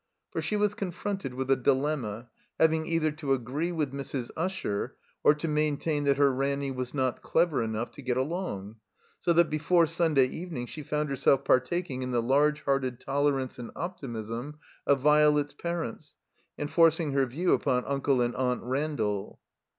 [0.31, 4.31] For she was confronted with a dilemma, having either to agree with Mrs.
[4.35, 8.77] Usher or to maintain that her Ranny was not clever enough to get along.
[9.19, 12.99] So that before Simday evening she f otmd herself par taking in the large hearted
[12.99, 16.15] tolerance and optimism of Violet's parents,
[16.57, 19.39] and forcing her view upon Unde and Aunt Randall.